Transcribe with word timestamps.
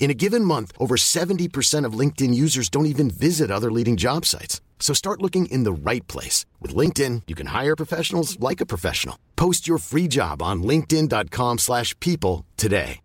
In 0.00 0.10
a 0.10 0.14
given 0.14 0.44
month, 0.44 0.72
over 0.78 0.96
70% 0.96 1.84
of 1.84 1.92
LinkedIn 1.92 2.34
users 2.34 2.70
don't 2.70 2.86
even 2.94 3.10
visit 3.10 3.50
other 3.50 3.70
leading 3.70 3.96
job 3.98 4.24
sites. 4.24 4.60
So 4.80 4.94
start 4.94 5.20
looking 5.20 5.46
in 5.52 5.64
the 5.64 5.72
right 5.72 6.06
place. 6.08 6.46
With 6.58 6.74
LinkedIn, 6.74 7.22
you 7.28 7.36
can 7.36 7.48
hire 7.48 7.76
professionals 7.76 8.40
like 8.40 8.60
a 8.62 8.66
professional. 8.66 9.16
Post 9.36 9.68
your 9.68 9.78
free 9.78 10.08
job 10.08 10.42
on 10.42 10.62
linkedin.com 10.62 11.58
slash 11.58 11.94
people 12.00 12.46
today. 12.56 13.00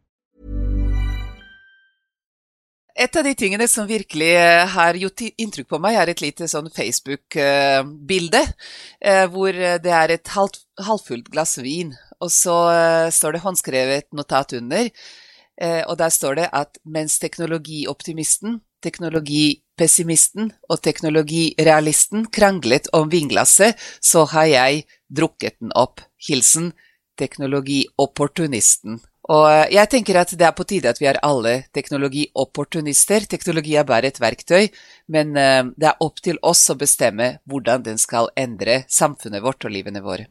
Et 2.97 3.15
av 3.19 3.25
de 3.27 3.33
tingene 3.35 3.65
som 3.67 3.83
virkelig 3.89 4.29
eh, 4.39 4.61
har 4.71 4.95
gjort 4.95 5.25
inntrykk 5.35 5.67
på 5.67 5.79
meg, 5.83 5.97
er 5.99 6.13
et 6.13 6.21
lite 6.23 6.47
sånn 6.47 6.69
Facebook-bilde, 6.71 8.39
eh, 9.03 9.25
hvor 9.33 9.51
det 9.51 9.91
er 9.91 10.13
et 10.15 10.31
halvfullt 10.31 11.27
glass 11.27 11.57
vin, 11.59 11.91
og 12.23 12.31
så 12.31 12.55
eh, 12.71 13.09
står 13.11 13.35
det 13.35 13.43
håndskrevet 13.43 14.07
notat 14.15 14.55
under, 14.61 14.87
og 15.61 15.95
der 15.97 16.11
står 16.11 16.35
det 16.35 16.49
at 16.51 16.77
mens 16.83 17.15
teknologioptimisten, 17.23 18.59
teknologipessimisten 18.83 20.51
og 20.69 20.81
teknologirealisten 20.83 22.27
kranglet 22.27 22.89
om 22.93 23.07
vinglasset, 23.09 23.79
så 24.03 24.25
har 24.33 24.49
jeg 24.51 24.83
drukket 25.07 25.61
den 25.61 25.71
opp. 25.75 26.03
Hilsen 26.27 26.73
teknologiopportunisten. 27.19 28.99
Og 29.25 29.73
jeg 29.73 29.89
tenker 29.89 30.19
at 30.21 30.33
det 30.37 30.45
er 30.45 30.53
på 30.53 30.67
tide 30.69 30.91
at 30.91 30.99
vi 31.01 31.07
er 31.09 31.17
alle 31.25 31.55
teknologiopportunister. 31.73 33.25
Teknologi 33.29 33.73
er 33.79 33.87
bare 33.87 34.11
et 34.11 34.19
verktøy, 34.21 34.67
men 35.09 35.33
det 35.33 35.87
er 35.89 36.03
opp 36.05 36.21
til 36.21 36.37
oss 36.45 36.61
å 36.69 36.77
bestemme 36.77 37.39
hvordan 37.49 37.87
den 37.87 37.97
skal 38.01 38.29
endre 38.37 38.83
samfunnet 38.91 39.41
vårt 39.41 39.65
og 39.65 39.73
livene 39.73 40.03
våre. 40.05 40.27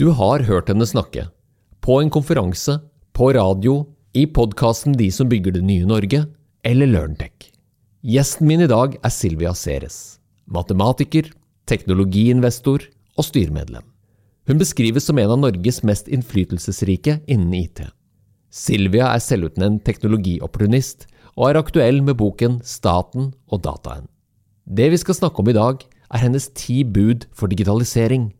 Du 0.00 0.10
har 0.16 0.46
hørt 0.48 0.72
henne 0.72 0.88
snakke. 0.88 1.28
På 1.84 2.00
en 2.00 2.10
konferanse, 2.12 2.78
på 3.12 3.30
radio, 3.36 3.82
i 4.16 4.24
podkasten 4.26 4.94
De 4.96 5.10
som 5.12 5.28
bygger 5.28 5.52
det 5.58 5.64
nye 5.68 5.84
Norge, 5.84 6.22
eller 6.64 6.88
LearnTech. 6.88 7.50
Gjesten 8.06 8.48
min 8.48 8.62
i 8.64 8.68
dag 8.70 8.94
er 9.04 9.12
Silvia 9.12 9.52
Ceres. 9.52 10.16
Matematiker, 10.48 11.28
teknologiinvestor 11.68 12.86
og 13.18 13.26
styremedlem. 13.26 13.84
Hun 14.48 14.62
beskrives 14.62 15.04
som 15.10 15.20
en 15.20 15.34
av 15.34 15.42
Norges 15.42 15.82
mest 15.84 16.08
innflytelsesrike 16.08 17.18
innen 17.26 17.52
IT. 17.58 17.82
Silvia 18.48 19.10
er 19.12 19.20
selvutnevnt 19.20 19.84
teknologiopportunist 19.84 21.08
og 21.34 21.50
er 21.50 21.60
aktuell 21.60 22.00
med 22.06 22.16
boken 22.16 22.60
Staten 22.64 23.34
og 23.52 23.64
dataen. 23.68 24.08
Det 24.64 24.88
vi 24.94 25.02
skal 25.02 25.20
snakke 25.20 25.42
om 25.42 25.52
i 25.52 25.58
dag, 25.58 25.82
er 26.06 26.22
hennes 26.22 26.48
ti 26.56 26.84
bud 26.86 27.28
for 27.36 27.52
digitalisering. 27.52 28.30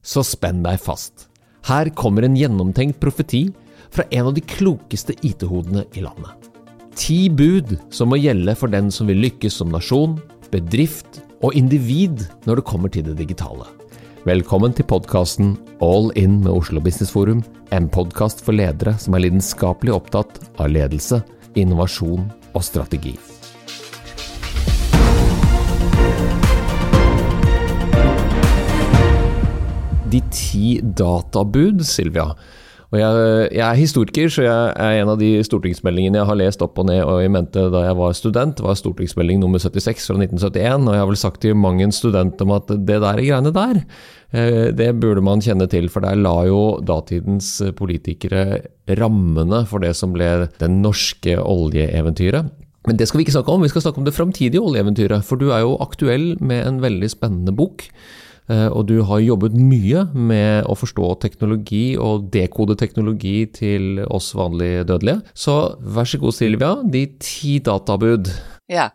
Så 0.00 0.24
spenn 0.24 0.64
deg 0.64 0.80
fast. 0.80 1.26
Her 1.68 1.90
kommer 1.92 2.24
en 2.24 2.38
gjennomtenkt 2.38 3.02
profeti 3.02 3.50
fra 3.90 4.04
en 4.10 4.26
av 4.26 4.34
de 4.34 4.40
klokeste 4.40 5.14
IT-hodene 5.22 5.84
i 5.92 6.04
landet. 6.04 6.48
Ti 6.98 7.28
bud 7.30 7.76
som 7.94 8.10
må 8.10 8.18
gjelde 8.18 8.54
for 8.58 8.70
den 8.72 8.90
som 8.94 9.10
vil 9.10 9.20
lykkes 9.22 9.60
som 9.60 9.70
nasjon, 9.72 10.16
bedrift 10.50 11.20
og 11.44 11.54
individ 11.54 12.24
når 12.48 12.60
det 12.60 12.66
kommer 12.66 12.92
til 12.92 13.06
det 13.06 13.18
digitale. 13.20 13.68
Velkommen 14.26 14.74
til 14.74 14.84
podkasten 14.90 15.54
All 15.84 16.10
In 16.18 16.40
med 16.42 16.50
Oslo 16.50 16.82
Business 16.82 17.14
Forum, 17.14 17.44
en 17.70 17.86
podkast 17.88 18.42
for 18.44 18.56
ledere 18.56 18.96
som 18.98 19.14
er 19.14 19.24
lidenskapelig 19.28 19.94
opptatt 19.94 20.40
av 20.58 20.72
ledelse, 20.74 21.22
innovasjon 21.56 22.26
og 22.52 22.64
strategi. 22.66 23.14
De 30.08 30.20
ti 30.32 30.78
databud, 30.82 31.84
Silvia. 31.84 32.32
Og 32.88 32.96
jeg, 32.96 33.16
jeg, 33.52 33.64
er 33.66 33.76
historiker, 33.76 34.30
så 34.32 34.44
jeg 34.46 34.68
er 34.80 35.02
en 35.02 35.10
av 35.12 35.18
de 35.20 35.28
stortingsmeldingene 35.44 36.22
jeg 36.22 36.28
har 36.30 36.38
lest 36.40 36.62
opp 36.64 36.78
og 36.80 36.86
ned 36.88 37.02
og 37.04 37.20
i 37.20 37.28
mente 37.28 37.66
da 37.68 37.82
jeg 37.84 37.96
var 37.98 38.14
student, 38.16 38.62
var 38.64 38.78
stortingsmelding 38.80 39.42
nummer 39.42 39.60
76 39.60 40.06
fra 40.08 40.16
1971. 40.16 40.86
Og 40.88 40.96
jeg 40.96 41.02
har 41.02 41.10
vel 41.10 41.20
sagt 41.20 41.42
til 41.44 41.58
mang 41.60 41.82
en 41.84 41.92
student 41.92 42.40
om 42.40 42.54
at 42.56 42.72
det 42.72 42.96
der 43.04 43.20
greiene 43.20 43.52
der, 43.52 43.82
det 44.78 44.88
burde 45.02 45.24
man 45.24 45.44
kjenne 45.44 45.68
til. 45.68 45.90
For 45.92 46.04
der 46.04 46.16
la 46.16 46.32
jo 46.48 46.62
datidens 46.80 47.58
politikere 47.76 48.62
rammene 48.96 49.66
for 49.68 49.84
det 49.84 49.92
som 49.98 50.16
ble 50.16 50.48
det 50.56 50.70
norske 50.72 51.36
oljeeventyret. 51.44 52.48
Men 52.88 52.96
det 52.96 53.10
skal 53.10 53.20
vi 53.20 53.26
ikke 53.26 53.36
snakke 53.36 53.52
om, 53.52 53.66
vi 53.66 53.68
skal 53.68 53.84
snakke 53.84 54.00
om 54.00 54.08
det 54.08 54.16
framtidige 54.16 54.64
oljeeventyret. 54.64 55.28
For 55.28 55.36
du 55.36 55.50
er 55.52 55.60
jo 55.66 55.76
aktuell 55.84 56.38
med 56.40 56.64
en 56.64 56.80
veldig 56.80 57.12
spennende 57.12 57.52
bok. 57.52 57.84
Og 58.48 58.86
du 58.88 58.94
har 59.04 59.20
jobbet 59.20 59.56
mye 59.60 60.06
med 60.16 60.64
å 60.64 60.76
forstå 60.78 61.08
teknologi 61.20 61.98
og 62.00 62.30
dekode 62.32 62.78
teknologi 62.80 63.42
til 63.52 64.00
oss 64.08 64.30
vanlige 64.38 64.86
dødelige. 64.88 65.34
Så 65.36 65.56
vær 65.84 66.08
så 66.08 66.20
god, 66.22 66.36
Silvia, 66.36 66.70
de 66.80 67.04
ti 67.20 67.58
databud. 67.64 68.32
Ja. 68.68 68.90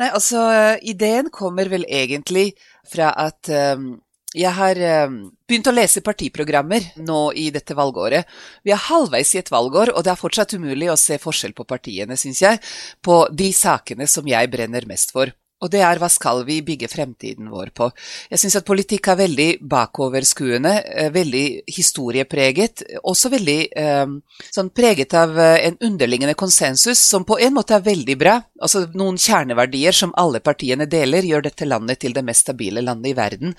Nei, 0.00 0.10
altså, 0.12 0.44
ideen 0.80 1.32
kommer 1.32 1.68
vel 1.72 1.84
egentlig 1.88 2.50
fra 2.88 3.12
at 3.28 3.50
um, 3.52 3.92
jeg 4.36 4.52
har 4.54 4.78
um, 5.10 5.16
begynt 5.48 5.66
å 5.66 5.74
lese 5.74 6.04
partiprogrammer 6.06 6.92
nå 7.02 7.18
i 7.34 7.48
dette 7.50 7.74
valgåret. 7.74 8.28
Vi 8.62 8.70
er 8.70 8.84
halvveis 8.86 9.34
i 9.34 9.40
et 9.42 9.50
valgår, 9.50 9.90
og 9.90 10.06
det 10.06 10.12
er 10.12 10.20
fortsatt 10.20 10.54
umulig 10.54 10.90
å 10.92 10.98
se 11.00 11.18
forskjell 11.18 11.54
på 11.56 11.66
partiene, 11.66 12.18
syns 12.20 12.42
jeg, 12.44 12.60
på 13.02 13.24
de 13.34 13.50
sakene 13.56 14.06
som 14.10 14.28
jeg 14.30 14.52
brenner 14.52 14.86
mest 14.86 15.12
for. 15.16 15.34
Og 15.60 15.70
det 15.72 15.82
er 15.84 16.00
hva 16.00 16.08
skal 16.12 16.42
vi 16.48 16.60
bygge 16.64 16.88
fremtiden 16.88 17.50
vår 17.52 17.72
på? 17.76 17.90
Jeg 18.32 18.40
syns 18.42 18.56
at 18.60 18.66
politikk 18.68 19.10
er 19.12 19.18
veldig 19.20 19.48
bakoverskuende, 19.70 20.72
veldig 21.12 21.44
historiepreget, 21.68 22.84
også 23.04 23.32
veldig 23.34 23.58
eh, 23.82 24.14
sånn 24.46 24.70
preget 24.76 25.14
av 25.20 25.36
en 25.40 25.76
underliggende 25.84 26.36
konsensus 26.38 27.00
som 27.00 27.26
på 27.28 27.38
en 27.44 27.54
måte 27.56 27.76
er 27.76 27.84
veldig 27.84 28.16
bra. 28.20 28.38
Altså 28.60 28.86
noen 28.96 29.18
kjerneverdier 29.20 29.96
som 29.96 30.14
alle 30.20 30.40
partiene 30.44 30.88
deler, 30.90 31.26
gjør 31.28 31.44
dette 31.48 31.68
landet 31.68 32.00
til 32.00 32.16
det 32.16 32.24
mest 32.24 32.46
stabile 32.46 32.82
landet 32.84 33.12
i 33.12 33.16
verden. 33.18 33.54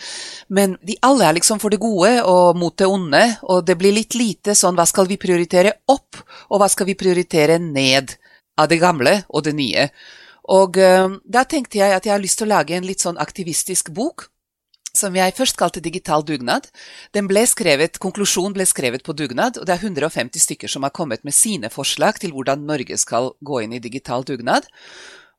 Men 0.49 0.77
de 0.81 0.97
alle 1.05 1.27
er 1.27 1.37
liksom 1.37 1.61
for 1.61 1.73
det 1.73 1.81
gode 1.81 2.15
og 2.25 2.57
mot 2.57 2.75
det 2.77 2.89
onde, 2.89 3.23
og 3.45 3.65
det 3.67 3.77
blir 3.79 3.95
litt 3.95 4.17
lite 4.17 4.55
sånn 4.57 4.77
hva 4.77 4.87
skal 4.89 5.09
vi 5.09 5.19
prioritere 5.21 5.77
opp, 5.91 6.21
og 6.49 6.61
hva 6.61 6.69
skal 6.71 6.89
vi 6.89 6.97
prioritere 6.97 7.59
ned 7.61 8.15
av 8.59 8.69
det 8.71 8.81
gamle 8.81 9.21
og 9.29 9.45
det 9.45 9.55
nye. 9.57 9.87
Og 10.49 10.77
uh, 10.81 11.17
da 11.25 11.45
tenkte 11.45 11.81
jeg 11.81 11.93
at 11.93 12.05
jeg 12.07 12.15
har 12.15 12.23
lyst 12.23 12.41
til 12.41 12.49
å 12.49 12.55
lage 12.55 12.77
en 12.77 12.87
litt 12.87 13.03
sånn 13.03 13.19
aktivistisk 13.21 13.91
bok, 13.93 14.31
som 14.97 15.15
jeg 15.15 15.35
først 15.37 15.57
kalte 15.59 15.83
Digital 15.83 16.23
dugnad. 16.27 16.67
Den 17.15 17.29
ble 17.29 17.45
skrevet, 17.47 17.99
Konklusjonen 18.01 18.55
ble 18.55 18.67
skrevet 18.67 19.05
på 19.07 19.15
dugnad, 19.15 19.59
og 19.59 19.67
det 19.67 19.77
er 19.77 19.85
150 19.87 20.43
stykker 20.43 20.71
som 20.71 20.83
har 20.83 20.93
kommet 20.95 21.23
med 21.27 21.35
sine 21.35 21.71
forslag 21.71 22.19
til 22.19 22.35
hvordan 22.35 22.65
Norge 22.67 22.97
skal 22.99 23.31
gå 23.39 23.63
inn 23.63 23.77
i 23.77 23.81
digital 23.83 24.25
dugnad. 24.27 24.67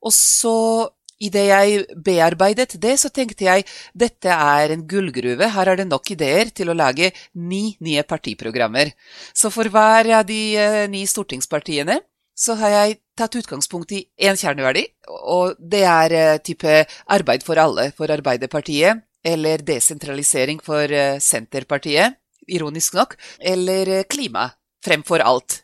Og 0.03 0.15
så, 0.17 0.89
idet 1.23 1.45
jeg 1.51 1.85
bearbeidet 2.05 2.79
det, 2.81 2.97
så 2.99 3.13
tenkte 3.13 3.47
jeg 3.47 3.67
dette 3.93 4.33
er 4.33 4.73
en 4.73 4.87
gullgruve, 4.89 5.53
her 5.55 5.73
er 5.73 5.83
det 5.83 5.89
nok 5.91 6.15
ideer 6.17 6.51
til 6.51 6.73
å 6.73 6.79
lage 6.79 7.13
ni 7.37 7.77
nye 7.85 8.03
partiprogrammer. 8.09 8.95
Så 9.37 9.53
for 9.53 9.69
hver 9.69 10.15
av 10.17 10.27
de 10.27 10.43
uh, 10.57 10.83
ni 10.91 11.05
stortingspartiene 11.07 12.01
så 12.33 12.57
har 12.57 12.73
jeg 12.73 13.02
tatt 13.19 13.37
utgangspunkt 13.39 13.93
i 13.97 14.03
én 14.21 14.39
kjerneverdi, 14.39 14.87
og 15.29 15.59
det 15.59 15.85
er 15.89 16.17
uh, 16.17 16.41
type 16.45 16.83
arbeid 17.13 17.45
for 17.47 17.61
alle 17.61 17.91
for 17.97 18.13
Arbeiderpartiet, 18.13 19.05
eller 19.23 19.63
desentralisering 19.67 20.63
for 20.65 20.91
uh, 20.91 21.21
Senterpartiet, 21.23 22.19
ironisk 22.49 22.97
nok, 22.99 23.17
eller 23.39 23.99
uh, 24.01 24.05
klima 24.09 24.51
fremfor 24.83 25.23
alt 25.23 25.61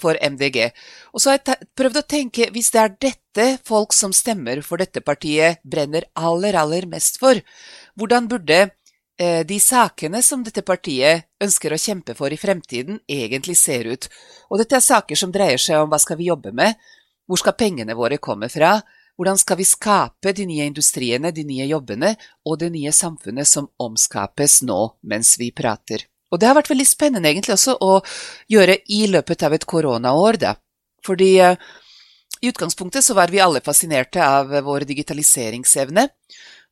for 0.00 0.16
MDG. 0.16 0.70
Og 1.12 1.20
så 1.20 1.34
har 1.34 1.36
jeg 1.36 1.66
prøvd 1.76 1.98
å 2.00 2.08
tenke, 2.08 2.46
hvis 2.54 2.70
det 2.72 2.80
er 2.80 2.94
dette 3.06 3.46
folk 3.68 3.92
som 3.92 4.14
stemmer 4.16 4.62
for 4.64 4.80
dette 4.80 5.02
partiet, 5.04 5.60
brenner 5.62 6.06
aller, 6.16 6.56
aller 6.56 6.88
mest 6.88 7.20
for, 7.20 7.36
hvordan 7.98 8.28
burde 8.30 8.60
eh, 8.64 8.72
de 9.16 9.56
sakene 9.62 10.18
som 10.26 10.40
dette 10.42 10.64
partiet 10.66 11.28
ønsker 11.38 11.70
å 11.70 11.78
kjempe 11.78 12.16
for 12.18 12.34
i 12.34 12.38
fremtiden, 12.40 12.96
egentlig 13.06 13.54
ser 13.60 13.86
ut. 13.86 14.08
Og 14.50 14.58
dette 14.58 14.74
er 14.74 14.82
saker 14.82 15.18
som 15.20 15.30
dreier 15.30 15.60
seg 15.62 15.84
om 15.84 15.92
hva 15.92 16.00
skal 16.02 16.18
vi 16.18 16.32
jobbe 16.32 16.50
med, 16.50 16.74
hvor 17.28 17.38
skal 17.38 17.54
pengene 17.54 17.94
våre 17.94 18.18
komme 18.18 18.48
fra, 18.50 18.80
hvordan 19.16 19.38
skal 19.38 19.58
vi 19.60 19.66
skape 19.68 20.32
de 20.34 20.46
nye 20.48 20.66
industriene, 20.66 21.30
de 21.30 21.44
nye 21.46 21.66
jobbene 21.70 22.14
og 22.44 22.58
det 22.60 22.72
nye 22.74 22.92
samfunnet 22.92 23.48
som 23.48 23.70
omskapes 23.78 24.62
nå 24.66 24.80
mens 25.06 25.36
vi 25.38 25.52
prater. 25.54 26.06
Og 26.32 26.40
det 26.40 26.48
har 26.48 26.58
vært 26.58 26.72
veldig 26.72 26.88
spennende 26.88 27.30
egentlig 27.30 27.54
også 27.54 27.76
å 27.78 28.00
gjøre 28.50 28.80
i 28.90 29.04
løpet 29.06 29.44
av 29.46 29.54
et 29.54 29.66
koronaår, 29.70 30.40
da. 30.42 30.54
Fordi 31.06 31.30
uh, 31.44 31.54
i 32.42 32.50
utgangspunktet 32.50 33.06
så 33.06 33.14
var 33.14 33.30
vi 33.30 33.42
alle 33.44 33.62
fascinerte 33.64 34.24
av 34.24 34.50
vår 34.66 34.88
digitaliseringsevne, 34.88 36.08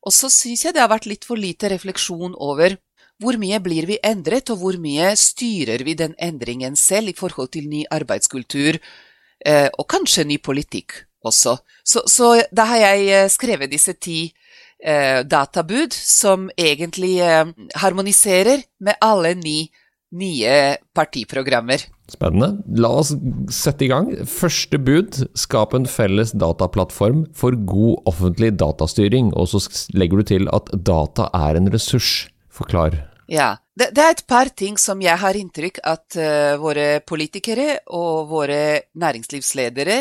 og 0.03 0.13
så 0.13 0.29
syns 0.31 0.65
jeg 0.65 0.75
det 0.75 0.83
har 0.83 0.91
vært 0.91 1.07
litt 1.09 1.27
for 1.27 1.39
lite 1.39 1.71
refleksjon 1.71 2.35
over 2.35 2.77
hvor 3.21 3.37
mye 3.39 3.59
blir 3.63 3.87
vi 3.87 3.99
endret, 4.03 4.49
og 4.51 4.59
hvor 4.59 4.77
mye 4.81 5.13
styrer 5.15 5.83
vi 5.85 5.93
den 5.95 6.15
endringen 6.19 6.75
selv 6.75 7.13
i 7.13 7.15
forhold 7.15 7.53
til 7.53 7.69
ny 7.71 7.85
arbeidskultur, 7.93 8.79
uh, 9.47 9.69
og 9.79 9.85
kanskje 9.87 10.25
ny 10.27 10.39
politikk 10.43 11.05
også. 11.23 11.57
Så, 11.83 12.03
så 12.07 12.33
da 12.51 12.67
har 12.71 12.81
jeg 12.81 13.07
eh, 13.07 13.29
skrevet 13.31 13.71
disse 13.71 13.95
ti 14.01 14.25
eh, 14.83 15.23
databud 15.23 15.95
som 15.95 16.49
egentlig 16.57 17.17
eh, 17.23 17.47
harmoniserer 17.79 18.63
med 18.83 18.99
alle 19.01 19.33
ni 19.39 19.57
nye 20.13 20.77
partiprogrammer. 20.95 21.87
Spennende. 22.11 22.59
La 22.75 22.89
oss 22.99 23.13
sette 23.53 23.85
i 23.85 23.89
gang. 23.91 24.09
Første 24.27 24.79
bud, 24.81 25.21
skap 25.39 25.73
en 25.77 25.87
felles 25.87 26.33
dataplattform 26.35 27.23
for 27.37 27.55
god 27.69 28.09
offentlig 28.11 28.51
datastyring. 28.59 29.31
Og 29.39 29.53
så 29.53 29.63
legger 29.95 30.19
du 30.19 30.29
til 30.33 30.51
at 30.51 30.69
data 30.73 31.29
er 31.37 31.59
en 31.59 31.71
ressurs. 31.73 32.27
Forklar. 32.53 32.99
Ja. 33.31 33.55
Det, 33.73 33.87
det, 33.95 34.03
er 34.03 34.13
et 34.13 34.27
par 34.29 34.51
ting 34.53 34.75
som 34.77 34.99
jeg 35.01 35.17
har 35.17 35.33
inntrykk 35.33 35.79
at 35.89 36.17
uh, 36.19 36.59
våre 36.61 36.99
politikere 37.01 37.79
og 37.97 38.27
våre 38.29 38.59
næringslivsledere 39.01 39.95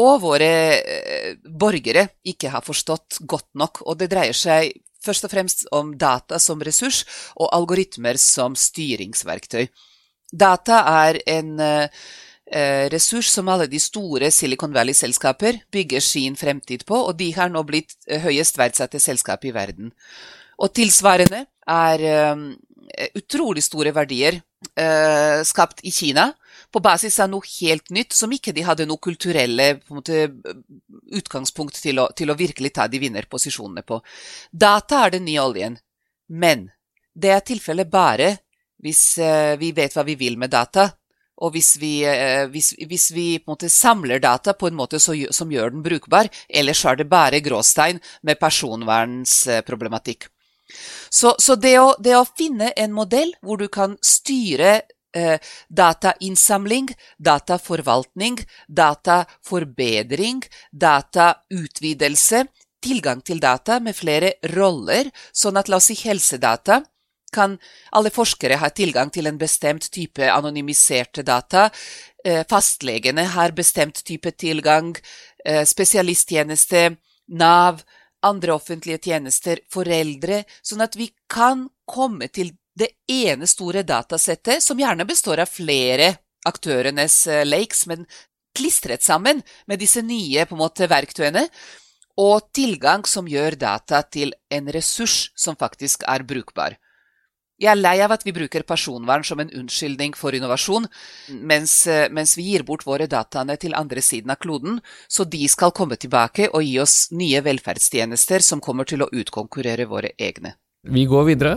og 0.00 0.14
våre 0.22 0.54
uh, 0.80 1.34
borgere 1.44 2.06
ikke 2.24 2.54
har 2.54 2.64
forstått 2.64 3.20
godt 3.28 3.50
nok. 3.60 3.82
Og 3.84 4.00
det 4.00 4.08
dreier 4.14 4.38
seg 4.38 4.72
først 5.04 5.26
og 5.26 5.34
fremst 5.34 5.66
om 5.76 5.92
data 5.98 6.40
som 6.40 6.62
ressurs 6.64 7.02
og 7.36 7.50
algoritmer 7.52 8.16
som 8.16 8.56
styringsverktøy. 8.56 9.66
Data 10.32 10.80
er 11.04 11.20
en 11.28 11.60
eh, 11.60 11.88
ressurs 12.92 13.30
som 13.32 13.50
alle 13.52 13.68
de 13.70 13.80
store 13.80 14.30
Silicon 14.32 14.72
Valley-selskaper 14.74 15.60
bygger 15.72 16.04
sin 16.04 16.36
fremtid 16.36 16.86
på, 16.88 16.96
og 16.96 17.16
de 17.20 17.30
har 17.36 17.52
nå 17.52 17.62
blitt 17.68 17.96
eh, 18.08 18.22
høyest 18.24 18.58
verdsatte 18.58 19.00
selskap 19.00 19.44
i 19.44 19.54
verden. 19.54 19.92
Og 20.62 20.72
tilsvarende 20.76 21.46
er 21.68 22.02
utrolig 23.16 23.62
store 23.64 23.90
verdier 23.94 24.36
skapt 25.48 25.80
i 25.88 25.90
Kina 25.90 26.26
på 26.72 26.80
basis 26.80 27.18
av 27.20 27.30
noe 27.30 27.44
helt 27.60 27.90
nytt, 27.92 28.14
som 28.16 28.32
ikke 28.32 28.54
de 28.56 28.64
hadde 28.64 28.86
noe 28.88 29.00
kulturelle 29.02 29.68
måte, 29.92 30.28
utgangspunkt 31.12 31.76
til 31.82 32.00
å, 32.00 32.08
til 32.16 32.32
å, 32.32 32.38
virkelig 32.38 32.72
ta 32.76 32.86
de 32.88 33.00
vinnerposisjonene 33.02 33.84
på. 33.86 34.00
Data 34.50 35.04
er 35.06 35.16
den 35.16 35.26
nye 35.28 35.42
oljen, 35.42 35.76
men 36.28 36.70
det 37.12 37.34
er 37.34 37.44
tilfellet 37.44 37.90
bare 37.92 38.30
hvis 38.82 39.02
uh, 39.22 39.54
vi 39.60 39.72
vet 39.76 39.94
hva 39.94 40.04
vi 40.06 40.18
vil 40.18 40.38
med 40.40 40.52
data. 40.52 40.90
Og 41.42 41.54
hvis 41.54 41.76
vi, 41.82 42.02
uh, 42.06 42.44
hvis, 42.52 42.74
hvis 42.86 43.08
vi 43.14 43.26
samler 43.70 44.22
data 44.22 44.54
på 44.54 44.68
en 44.68 44.78
måte 44.78 45.00
som 45.00 45.50
gjør 45.50 45.74
den 45.74 45.82
brukbar, 45.82 46.30
ellers 46.48 46.84
er 46.84 47.00
det 47.00 47.10
bare 47.10 47.42
gråstein 47.42 48.02
med 48.22 48.40
personvernsproblematikk. 48.40 50.28
Så, 51.10 51.34
så 51.38 51.56
det, 51.56 51.76
å, 51.78 51.92
det, 52.00 52.16
å, 52.16 52.24
finne 52.24 52.72
en 52.76 52.92
modell 52.96 53.34
hvor 53.44 53.60
du 53.60 53.68
kan 53.72 53.98
styre 54.00 54.80
eh, 55.12 55.36
datainnsamling, 55.68 56.88
dataforvaltning, 57.18 58.40
dataforbedring, 58.68 60.42
datautvidelse, 60.72 62.46
tilgang 62.82 63.20
til 63.22 63.42
data 63.42 63.78
med 63.80 63.94
flere 63.94 64.34
roller, 64.54 65.12
sånn 65.32 65.60
at 65.60 65.68
la 65.70 65.78
oss 65.78 65.90
si 65.92 65.98
helsedata 66.02 66.82
kan 67.32 67.56
alle 67.96 68.12
forskere 68.14 68.60
ha 68.60 68.70
tilgang 68.70 69.10
til 69.12 69.26
en 69.30 69.40
bestemt 69.40 69.88
type 69.92 70.28
anonymiserte 70.30 71.24
data. 71.26 71.68
Eh, 72.24 72.44
fastlegene 72.48 73.24
har 73.34 73.56
bestemt 73.56 74.04
type 74.04 74.30
tilgang. 74.36 74.94
Eh, 75.44 75.64
spesialisttjeneste, 75.66 76.96
Nav, 77.32 77.82
andre 78.22 78.54
offentlige 78.54 78.98
tjenester, 79.08 79.62
foreldre, 79.70 80.42
sånn 80.62 80.84
at 80.84 80.96
vi 80.98 81.08
kan 81.30 81.68
komme 81.88 82.28
til 82.28 82.52
det 82.78 82.92
ene 83.10 83.46
store 83.48 83.82
datasettet, 83.86 84.62
som 84.62 84.78
gjerne 84.80 85.06
består 85.08 85.42
av 85.42 85.50
flere 85.50 86.12
aktørenes 86.48 87.26
eh, 87.26 87.44
lakes, 87.46 87.86
men 87.90 88.06
klistret 88.56 89.02
sammen 89.02 89.42
med 89.66 89.80
disse 89.80 90.02
nye 90.04 90.46
måte, 90.56 90.88
verktøyene, 90.90 91.46
og 92.20 92.50
tilgang 92.52 93.06
som 93.08 93.28
gjør 93.28 93.56
data 93.56 94.02
til 94.04 94.34
en 94.52 94.68
ressurs 94.74 95.30
som 95.38 95.56
faktisk 95.56 96.04
er 96.08 96.26
brukbar. 96.28 96.76
Jeg 97.62 97.70
er 97.70 97.78
lei 97.78 97.98
av 98.02 98.10
at 98.10 98.24
vi 98.26 98.34
bruker 98.34 98.64
personvern 98.66 99.22
som 99.22 99.38
en 99.38 99.52
unnskyldning 99.60 100.16
for 100.18 100.34
innovasjon, 100.34 100.88
mens, 101.46 101.86
eh, 101.86 102.08
mens, 102.10 102.34
vi 102.36 102.48
gir 102.50 102.64
bort 102.66 102.82
våre 102.88 103.06
dataene 103.06 103.54
til 103.56 103.76
andre 103.78 104.02
siden 104.02 104.34
av 104.34 104.40
kloden, 104.42 104.80
så 105.06 105.22
de 105.22 105.46
skal 105.46 105.70
komme 105.70 105.94
tilbake 105.94 106.48
og 106.50 106.66
gi 106.66 106.80
oss 106.82 107.12
nye 107.12 107.38
velferdstjenester 107.46 108.42
som 108.42 108.60
kommer 108.60 108.84
til 108.84 109.06
å 109.06 109.10
utkonkurrere 109.12 109.86
våre 109.86 110.10
egne. 110.18 110.56
Vi 110.82 111.04
går 111.06 111.28
videre. 111.28 111.50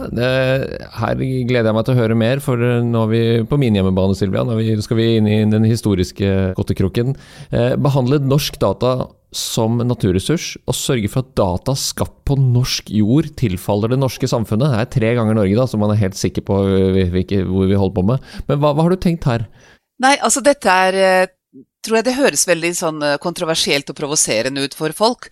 Her 0.94 1.18
gleder 1.18 1.72
jeg 1.72 1.74
meg 1.74 1.86
til 1.88 1.96
å 1.96 1.98
høre 1.98 2.16
mer, 2.16 2.42
for 2.46 2.62
nå 2.62 3.00
er 3.08 3.10
vi 3.10 3.22
på 3.50 3.58
min 3.58 3.74
hjemmebane, 3.74 4.14
Silvia. 4.14 4.44
Nå 4.46 4.60
skal 4.86 5.00
vi 5.00 5.08
inn 5.18 5.26
i 5.26 5.40
den 5.50 5.66
historiske 5.66 6.54
godtekrukken. 6.54 7.16
Eh, 7.50 7.74
behandle 7.82 8.22
norsk 8.22 8.60
data 8.62 9.08
som 9.36 9.82
naturressurs, 9.84 10.56
og 10.64 10.78
sørge 10.78 11.12
for 11.12 11.26
at 11.26 11.36
data 11.38 11.76
skapt 11.78 12.22
på 12.28 12.38
norsk 12.40 12.90
jord 12.96 13.30
tilfaller 13.38 13.92
det 13.92 14.00
norske 14.02 14.30
samfunnet. 14.32 14.72
Det 14.72 14.82
er 14.82 14.92
tre 14.96 15.14
ganger 15.18 15.38
Norge, 15.38 15.58
da, 15.60 15.68
så 15.68 15.80
man 15.82 15.92
er 15.94 16.02
helt 16.02 16.18
sikker 16.20 16.46
på 16.48 16.60
hvor 16.64 17.68
vi 17.68 17.80
holder 17.80 17.96
på 17.98 18.06
med. 18.14 18.30
Men 18.48 18.62
hva, 18.62 18.72
hva 18.74 18.86
har 18.86 18.96
du 18.96 19.02
tenkt 19.04 19.28
her? 19.30 19.48
Nei, 20.04 20.16
altså 20.24 20.44
dette 20.44 20.72
er 20.72 21.28
tror 21.86 22.00
jeg 22.00 22.08
det 22.08 22.16
høres 22.18 22.48
veldig 22.50 22.72
sånn 22.76 23.04
kontroversielt 23.22 23.92
og 23.92 23.98
provoserende 24.00 24.64
ut 24.66 24.74
for 24.78 24.96
folk. 24.98 25.28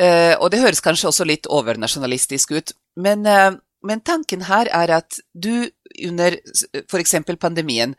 Og 0.00 0.46
det 0.52 0.62
høres 0.62 0.80
kanskje 0.84 1.10
også 1.10 1.26
litt 1.28 1.50
overnasjonalistisk 1.52 2.54
ut. 2.56 2.72
Men, 2.96 3.26
men 3.84 4.02
tanken 4.06 4.46
her 4.48 4.70
er 4.72 4.94
at 4.96 5.20
du 5.34 5.68
under 6.06 6.38
f.eks. 6.86 7.14
pandemien 7.42 7.92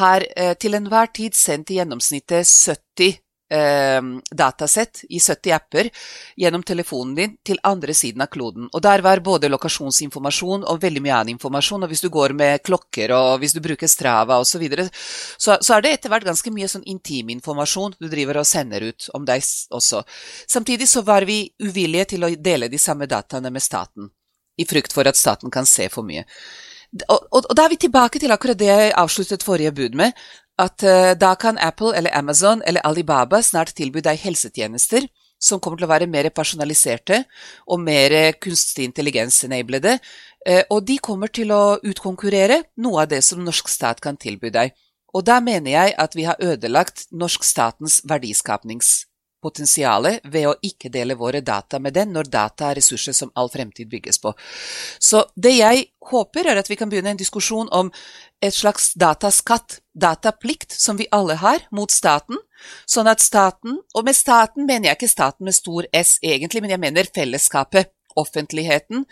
har 0.00 0.26
til 0.58 0.74
enhver 0.78 1.12
tid 1.14 1.38
sendt 1.38 1.70
i 1.70 1.78
gjennomsnittet 1.78 2.48
70 2.50 3.22
eh, 3.52 4.00
datasett 4.30 5.04
i 5.08 5.20
70 5.20 5.54
apper 5.54 5.90
gjennom 6.36 6.64
telefonen 6.66 7.14
din 7.14 7.36
til 7.46 7.60
andre 7.62 7.94
siden 7.94 8.24
av 8.24 8.30
kloden. 8.32 8.68
Og 8.72 8.82
der 8.82 9.04
var 9.04 9.22
både 9.24 9.50
lokasjonsinformasjon 9.52 10.66
og 10.66 10.82
veldig 10.82 11.02
mye 11.04 11.16
annen 11.20 11.34
informasjon. 11.36 11.86
Og 11.86 11.92
hvis 11.92 12.04
du 12.04 12.10
går 12.12 12.34
med 12.38 12.62
klokker 12.66 13.14
og 13.16 13.40
hvis 13.42 13.56
du 13.56 13.62
bruker 13.64 13.90
Strava 13.90 14.40
osv., 14.42 14.56
så, 14.56 14.60
videre, 14.62 14.86
så 15.36 15.58
så 15.60 15.74
er 15.76 15.82
det 15.84 15.90
etter 15.92 16.12
hvert 16.12 16.24
ganske 16.24 16.50
mye 16.54 16.68
sånn 16.70 16.86
intiminformasjon 16.88 17.98
du 18.00 18.08
driver 18.08 18.40
og 18.40 18.48
sender 18.48 18.86
ut 18.88 19.08
om 19.16 19.26
deg 19.28 19.44
også. 19.76 20.02
Samtidig 20.48 20.88
så 20.88 21.02
var 21.04 21.26
vi 21.28 21.42
uvillige 21.62 22.12
til 22.14 22.24
å 22.24 22.30
dele 22.32 22.70
de 22.72 22.80
samme 22.80 23.08
dataene 23.10 23.52
med 23.52 23.64
staten, 23.64 24.08
i 24.56 24.64
frykt 24.64 24.96
for 24.96 25.08
at 25.08 25.18
staten 25.20 25.52
kan 25.52 25.68
se 25.68 25.90
for 25.92 26.06
mye. 26.08 26.24
Og, 27.08 27.26
og, 27.30 27.42
og, 27.42 27.52
da 27.56 27.66
er 27.66 27.74
vi 27.74 27.80
tilbake 27.82 28.20
til 28.22 28.32
akkurat 28.32 28.58
det 28.58 28.70
jeg 28.70 28.92
avsluttet 28.96 29.44
forrige 29.44 29.74
bud 29.76 29.96
med, 29.98 30.14
at 30.60 30.84
uh, 30.86 31.12
da 31.18 31.34
kan 31.36 31.58
Apple 31.60 31.92
eller 31.96 32.14
Amazon 32.16 32.62
eller 32.66 32.84
Alibaba 32.86 33.42
snart 33.42 33.74
tilby 33.76 34.02
deg 34.04 34.20
helsetjenester 34.22 35.08
som 35.36 35.60
kommer 35.60 35.76
til 35.76 35.84
å 35.88 35.92
være 35.92 36.08
mer 36.08 36.30
personaliserte 36.32 37.22
og 37.68 37.82
mer 37.84 38.14
kunstig 38.40 38.86
intelligens-enablede, 38.88 39.98
uh, 40.48 40.62
og 40.70 40.86
de 40.88 40.96
kommer 40.98 41.32
til 41.32 41.52
å 41.52 41.76
utkonkurrere 41.84 42.62
noe 42.80 43.04
av 43.04 43.12
det 43.12 43.22
som 43.24 43.44
norsk 43.44 43.68
stat 43.68 44.00
kan 44.04 44.16
tilby 44.16 44.52
deg. 44.54 44.72
Og 45.16 45.24
da 45.24 45.40
mener 45.40 45.72
jeg 45.72 45.94
at 46.00 46.16
vi 46.16 46.24
har 46.28 46.40
ødelagt 46.42 47.06
norsk 47.12 47.44
statens 47.44 48.00
verdiskapnings 48.08 49.04
potensialet 49.46 50.26
ved 50.32 50.50
å 50.50 50.56
ikke 50.66 50.90
dele 50.92 51.16
våre 51.18 51.42
data 51.46 51.80
med 51.82 51.96
den, 51.96 52.12
når 52.16 52.30
data 52.32 52.70
er 52.70 52.80
ressurser 52.80 53.16
som 53.16 53.32
all 53.38 53.50
fremtid 53.52 53.90
bygges 53.92 54.18
på. 54.22 54.34
Så 54.98 55.24
det 55.34 55.56
jeg 55.56 55.86
håper, 56.10 56.50
er 56.50 56.60
at 56.60 56.70
vi 56.70 56.78
kan 56.78 56.90
begynne 56.90 57.14
en 57.14 57.20
diskusjon 57.20 57.70
om 57.74 57.90
et 58.44 58.54
slags 58.54 58.92
dataskatt, 58.98 59.80
dataplikt, 59.96 60.74
som 60.76 60.98
vi 60.98 61.08
alle 61.14 61.38
har 61.40 61.64
mot 61.74 61.90
staten, 61.92 62.38
sånn 62.88 63.08
at 63.10 63.22
staten, 63.22 63.78
og 63.94 64.06
med 64.06 64.16
staten 64.16 64.66
mener 64.68 64.90
jeg 64.90 65.00
ikke 65.00 65.12
staten 65.12 65.48
med 65.48 65.56
stor 65.56 65.88
S 65.94 66.16
egentlig, 66.24 66.62
men 66.64 66.74
jeg 66.74 66.82
mener 66.82 67.14
fellesskapet, 67.14 67.95
offentligheten, 68.16 69.04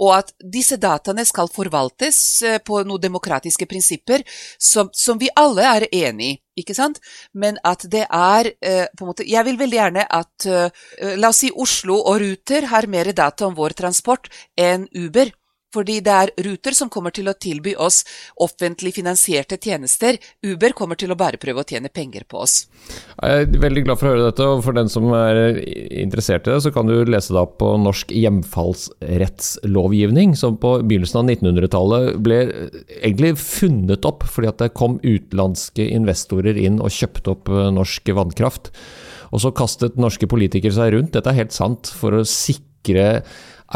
og 0.00 0.14
at 0.18 0.34
disse 0.40 0.78
dataene 0.80 1.24
skal 1.28 1.50
forvaltes 1.52 2.20
eh, 2.42 2.60
på 2.64 2.82
noen 2.84 3.02
demokratiske 3.02 3.68
prinsipper 3.70 4.24
som, 4.58 4.92
som 4.92 5.20
vi 5.20 5.32
alle 5.36 5.66
er 5.66 5.88
enig 5.90 6.34
i 6.34 6.38
ikke 6.60 6.76
sant? 6.76 7.00
Men 7.32 7.58
at 7.66 7.86
det 7.90 8.04
er 8.06 8.52
eh, 8.60 8.86
på 8.96 9.04
en 9.04 9.10
måte 9.12 9.26
Jeg 9.28 9.46
vil 9.46 9.58
veldig 9.60 9.78
gjerne 9.78 10.06
at 10.06 10.46
eh, 10.50 11.14
La 11.20 11.30
oss 11.32 11.42
si 11.44 11.50
Oslo 11.50 12.00
og 12.00 12.20
Ruter 12.22 12.68
har 12.72 12.90
mer 12.90 13.12
data 13.16 13.48
om 13.48 13.56
vår 13.56 13.76
transport 13.78 14.30
enn 14.58 14.88
Uber. 14.92 15.32
Fordi 15.74 16.00
det 16.02 16.10
er 16.10 16.30
Ruter 16.46 16.72
som 16.76 16.88
kommer 16.90 17.10
til 17.14 17.28
å 17.30 17.34
tilby 17.38 17.74
oss 17.78 18.04
offentlig 18.42 18.94
finansierte 18.96 19.56
tjenester. 19.60 20.18
Uber 20.42 20.72
kommer 20.76 20.96
til 20.98 21.10
å 21.12 21.16
bare 21.18 21.38
prøve 21.40 21.60
å 21.62 21.68
tjene 21.68 21.88
penger 21.94 22.22
på 22.30 22.36
oss. 22.42 22.54
Jeg 23.20 23.32
er 23.44 23.46
veldig 23.62 23.82
glad 23.86 23.98
for 24.00 24.06
å 24.08 24.10
høre 24.14 24.28
dette, 24.28 24.44
og 24.46 24.64
for 24.66 24.72
den 24.76 24.88
som 24.90 25.04
er 25.14 25.34
interessert 26.02 26.44
i 26.48 26.50
det, 26.54 26.62
så 26.64 26.70
kan 26.74 26.86
du 26.90 26.96
lese 27.06 27.32
deg 27.36 27.46
på 27.60 27.68
norsk 27.84 28.08
hjemfallsrettslovgivning, 28.16 30.28
som 30.38 30.52
på 30.60 30.70
begynnelsen 30.82 31.20
av 31.22 31.26
1900-tallet 31.36 32.04
ble 32.24 32.38
egentlig 33.00 33.32
funnet 33.40 34.04
opp 34.08 34.20
fordi 34.30 34.48
at 34.50 34.60
det 34.62 34.76
kom 34.76 34.92
utenlandske 35.04 35.82
investorer 35.94 36.56
inn 36.60 36.80
og 36.82 36.94
kjøpte 36.94 37.30
opp 37.34 37.44
eh, 37.52 37.72
norsk 37.74 38.04
vannkraft. 38.16 38.64
Og 39.30 39.38
så 39.44 39.50
kastet 39.54 40.00
norske 40.00 40.26
politikere 40.30 40.74
seg 40.74 40.94
rundt, 40.96 41.14
dette 41.14 41.30
er 41.30 41.40
helt 41.44 41.54
sant, 41.54 41.82
for 41.94 42.10
å 42.18 42.26
sikre 42.26 43.06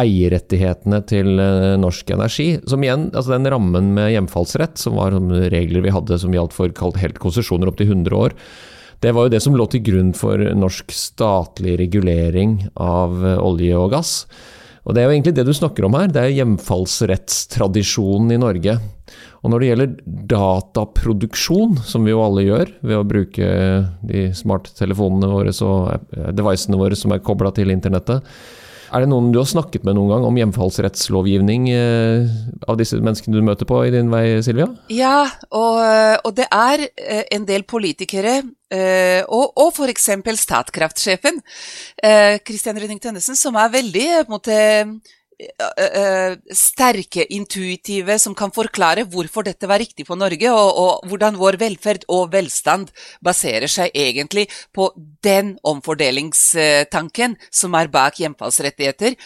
eierrettighetene 0.01 1.01
til 1.07 1.39
eh, 1.39 1.75
norsk 1.81 2.11
energi. 2.17 2.49
Som 2.71 2.85
igjen, 2.85 3.09
altså 3.13 3.35
den 3.37 3.51
rammen 3.53 3.93
med 3.97 4.13
hjemfallsrett, 4.15 4.79
som 4.81 4.99
var 4.99 5.15
regler 5.53 5.85
vi 5.85 5.95
hadde 5.95 6.19
som 6.21 6.35
gjaldt 6.35 6.57
for 6.57 6.73
helt 7.01 7.21
konsesjoner 7.23 7.71
opp 7.71 7.79
til 7.79 7.93
100 7.93 8.19
år, 8.19 8.35
det 9.05 9.13
var 9.13 9.27
jo 9.27 9.35
det 9.35 9.43
som 9.45 9.57
lå 9.59 9.67
til 9.69 9.83
grunn 9.85 10.15
for 10.17 10.41
norsk 10.57 10.93
statlig 10.97 11.77
regulering 11.83 12.63
av 12.81 13.21
eh, 13.23 13.39
olje 13.39 13.79
og 13.79 13.95
gass. 13.95 14.13
Og 14.85 14.93
Det 14.93 15.01
er 15.01 15.07
jo 15.09 15.15
egentlig 15.15 15.37
det 15.39 15.47
du 15.49 15.55
snakker 15.57 15.87
om 15.87 15.95
her, 15.97 16.11
det 16.13 16.21
er 16.21 16.35
hjemfallsrettstradisjonen 16.41 18.35
i 18.35 18.41
Norge. 18.41 18.75
Og 19.45 19.53
når 19.53 19.61
det 19.61 19.69
gjelder 19.69 19.95
dataproduksjon, 20.33 21.79
som 21.85 22.05
vi 22.05 22.13
jo 22.13 22.21
alle 22.25 22.45
gjør 22.45 22.73
ved 22.81 22.97
å 22.99 23.07
bruke 23.09 23.49
de 24.05 24.27
smarttelefonene 24.37 25.29
våre 25.29 25.55
og 25.65 26.37
devicene 26.37 26.81
våre 26.81 26.97
som 26.97 27.13
er 27.17 27.25
kobla 27.25 27.53
til 27.57 27.73
internettet, 27.73 28.25
er 28.95 29.03
det 29.03 29.11
noen 29.11 29.33
du 29.35 29.41
har 29.41 29.49
snakket 29.51 29.85
med 29.87 29.97
noen 29.99 30.13
gang 30.13 30.27
om 30.29 30.37
hjemfallsrettslovgivning 30.39 31.67
eh, 31.75 32.29
av 32.71 32.79
disse 32.79 33.01
menneskene 33.01 33.35
du 33.35 33.47
møter 33.47 33.69
på 33.69 33.81
i 33.87 33.93
din 33.95 34.13
vei, 34.13 34.39
Silvia? 34.47 34.69
Ja, 34.95 35.25
og, 35.51 35.81
og 36.23 36.37
det 36.39 36.47
er 36.47 36.87
eh, 36.87 37.25
en 37.35 37.49
del 37.49 37.67
politikere, 37.67 38.37
eh, 38.71 39.21
og, 39.27 39.51
og 39.59 39.75
f.eks. 39.75 40.09
Statkraftsjefen, 40.45 41.41
Kristian 42.45 42.79
Rønning 42.79 43.01
Tønnesen, 43.03 43.39
som 43.39 43.57
er 43.59 43.73
veldig 43.73 44.07
en 44.21 44.33
måte 44.33 44.57
sterke, 46.55 47.27
intuitive, 47.35 48.19
som 48.19 48.35
kan 48.37 48.53
forklare 48.55 49.07
hvorfor 49.11 49.47
dette 49.47 49.69
var 49.71 49.83
riktig 49.83 50.07
for 50.09 50.21
Norge, 50.21 50.51
og, 50.51 50.71
og, 50.81 51.09
hvordan 51.11 51.39
vår 51.41 51.59
velferd 51.61 52.07
og 52.13 52.33
velstand 52.35 52.93
baserer 53.25 53.71
seg 53.71 53.95
egentlig 53.95 54.49
på 54.75 54.91
den 55.25 55.57
omfordelingstanken 55.65 57.37
som 57.51 57.77
er 57.79 57.93
bak 57.93 58.21
hjemfallsrettigheter. 58.23 59.19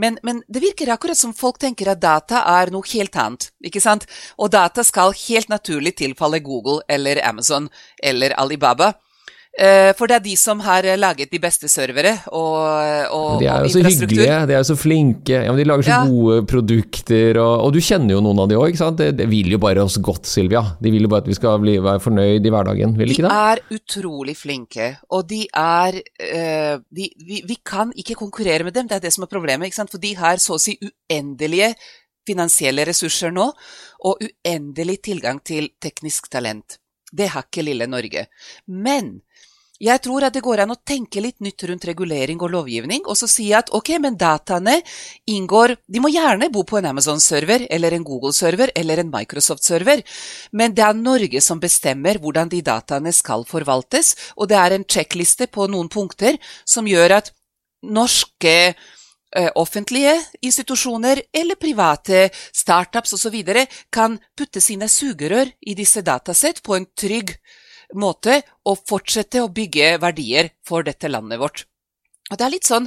Men, 0.00 0.18
men, 0.22 0.42
det 0.48 0.62
virker 0.62 0.92
akkurat 0.94 1.18
som 1.18 1.34
folk 1.36 1.58
tenker 1.60 1.90
at 1.92 2.00
data 2.00 2.44
er 2.48 2.70
noe 2.72 2.86
helt 2.92 3.16
annet. 3.18 3.50
ikke 3.64 3.82
sant? 3.82 4.06
Og 4.38 4.52
data 4.52 4.84
skal 4.86 5.16
helt 5.26 5.50
naturlig 5.50 5.96
tilfalle 5.98 6.40
Google 6.44 6.80
eller 6.88 7.20
Amazon 7.26 7.68
eller 8.02 8.36
Alibaba. 8.40 8.94
Eh, 9.50 9.90
for 9.98 10.06
det 10.06 10.14
er 10.14 10.22
de 10.22 10.36
som 10.38 10.60
har 10.62 10.86
eh, 10.86 10.94
laget 10.94 11.32
de 11.32 11.38
beste 11.42 11.66
servere 11.66 12.12
og, 12.30 12.60
og 13.10 13.40
De 13.40 13.48
er 13.50 13.64
jo 13.66 13.72
så 13.74 13.80
hyggelige, 13.82 14.36
de 14.46 14.54
er 14.54 14.60
jo 14.60 14.66
så 14.68 14.76
flinke. 14.78 15.40
Ja, 15.42 15.54
de 15.58 15.64
lager 15.66 15.88
så 15.88 15.90
ja. 15.90 16.04
gode 16.06 16.44
produkter, 16.46 17.40
og, 17.42 17.64
og, 17.66 17.72
du 17.74 17.80
kjenner 17.82 18.14
jo 18.14 18.20
noen 18.22 18.44
av 18.44 18.46
de 18.48 18.56
òg, 18.60 18.70
ikke 18.70 18.80
sant? 18.80 19.02
Det, 19.18 19.26
vil 19.28 19.50
jo 19.50 19.58
bare 19.60 19.82
oss 19.82 19.98
godt, 19.98 20.30
Silvia. 20.30 20.62
De 20.78 20.92
vil 20.94 21.02
jo 21.02 21.10
bare 21.10 21.24
at 21.26 21.30
vi 21.32 21.34
skal 21.34 21.58
bli, 21.64 21.74
være 21.82 22.02
fornøyd 22.04 22.46
i 22.46 22.52
hverdagen, 22.54 22.94
vil 22.94 23.10
de 23.10 23.16
ikke 23.16 23.26
det? 23.26 23.32
De 23.34 23.48
er 23.50 23.80
utrolig 23.80 24.36
flinke, 24.38 24.86
og 25.10 25.26
de 25.32 25.40
er 25.50 25.98
uh, 25.98 26.76
de, 26.86 27.08
vi, 27.18 27.40
vi, 27.50 27.56
kan 27.66 27.90
ikke 27.98 28.20
konkurrere 28.20 28.68
med 28.68 28.76
dem, 28.78 28.86
det 28.86 29.00
er 29.00 29.02
det 29.08 29.12
som 29.16 29.26
er 29.26 29.32
problemet. 29.32 29.74
For 29.80 29.98
de 30.02 30.14
har 30.18 30.38
så 30.42 30.54
å 30.56 30.62
si 30.62 30.76
uendelige 30.78 31.72
finansielle 32.28 32.86
ressurser 32.86 33.34
nå, 33.34 33.48
og 34.06 34.22
uendelig 34.22 35.00
tilgang 35.10 35.42
til 35.42 35.72
teknisk 35.82 36.30
talent. 36.30 36.78
Det 37.10 37.32
har 37.34 37.48
ikke 37.48 37.66
lille 37.66 37.90
Norge. 37.90 38.28
Men 38.70 39.18
jeg 39.80 40.02
tror 40.04 40.26
at 40.26 40.34
det 40.36 40.42
går 40.44 40.60
an 40.60 40.74
å 40.74 40.78
tenke 40.84 41.22
litt 41.24 41.38
nytt 41.40 41.64
rundt 41.70 41.86
regulering 41.88 42.40
og 42.44 42.52
lovgivning, 42.52 43.06
og 43.08 43.16
så 43.16 43.28
si 43.30 43.48
at 43.56 43.70
ok, 43.72 43.94
men 44.04 44.18
dataene 44.20 44.76
inngår 45.30 45.76
De 45.88 46.02
må 46.04 46.10
gjerne 46.12 46.50
bo 46.52 46.64
på 46.68 46.78
en 46.78 46.90
Amazon-server 46.90 47.64
eller 47.70 47.96
en 47.96 48.04
Google-server 48.04 48.74
eller 48.76 49.00
en 49.00 49.10
Microsoft-server, 49.12 50.02
men 50.52 50.74
det 50.76 50.84
er 50.84 51.00
Norge 51.00 51.40
som 51.40 51.60
bestemmer 51.62 52.20
hvordan 52.20 52.52
de 52.52 52.60
dataene 52.66 53.12
skal 53.16 53.46
forvaltes, 53.48 54.14
og 54.36 54.50
det 54.52 54.58
er 54.60 54.76
en 54.76 54.84
sjekkliste 54.84 55.48
på 55.48 55.68
noen 55.72 55.88
punkter 55.88 56.36
som 56.68 56.88
gjør 56.88 57.16
at 57.16 57.32
norske 57.80 58.54
eh, 58.68 59.50
offentlige 59.56 60.12
institusjoner 60.44 61.22
eller 61.32 61.56
private 61.56 62.28
startups 62.52 63.16
osv. 63.16 63.40
kan 63.90 64.20
putte 64.36 64.60
sine 64.60 64.88
sugerør 64.88 65.48
i 65.60 65.74
disse 65.74 66.04
datasett 66.04 66.60
på 66.62 66.76
en 66.76 66.88
trygg 66.92 67.32
måte 67.32 67.59
måte 67.94 68.40
å 68.66 68.76
fortsette 68.76 69.42
å 69.42 69.50
bygge 69.52 69.96
verdier 70.02 70.50
for 70.66 70.86
dette 70.86 71.10
landet 71.10 71.40
vårt. 71.40 71.64
Og 72.30 72.38
det 72.38 72.46
er 72.46 72.52
litt 72.52 72.68
sånn, 72.68 72.86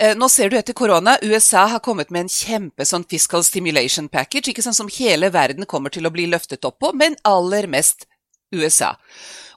eh, 0.00 0.14
Nå 0.18 0.28
ser 0.28 0.50
du 0.50 0.56
etter 0.58 0.74
korona, 0.74 1.16
USA 1.22 1.66
har 1.66 1.80
kommet 1.80 2.10
med 2.10 2.26
en 2.26 2.28
kjempe 2.28 2.82
sånn 2.82 3.06
fiscal 3.06 3.44
stimulation 3.46 4.08
package, 4.08 4.50
ikke 4.50 4.64
sånn 4.66 4.74
som 4.74 4.90
hele 4.90 5.30
verden 5.30 5.64
kommer 5.64 5.90
til 5.90 6.06
å 6.06 6.10
bli 6.10 6.26
løftet 6.26 6.64
opp 6.64 6.80
på, 6.80 6.92
men 6.92 7.14
aller 7.24 7.66
mest 7.70 8.06
USA. 8.54 8.94